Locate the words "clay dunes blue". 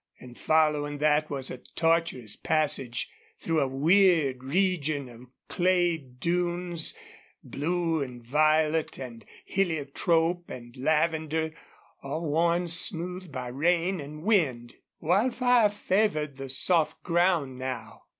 5.47-8.01